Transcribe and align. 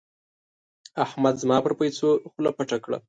احمد 1.05 1.35
زما 1.41 1.57
پر 1.63 1.71
پيسو 1.79 2.09
خوله 2.31 2.51
پټه 2.57 2.77
کړه. 2.83 2.97